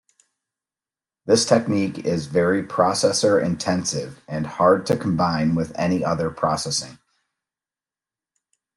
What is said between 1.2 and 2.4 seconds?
This technique is